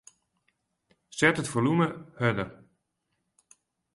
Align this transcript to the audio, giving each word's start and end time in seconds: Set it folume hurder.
Set 1.17 1.37
it 1.41 1.47
folume 1.51 1.87
hurder. 2.19 2.49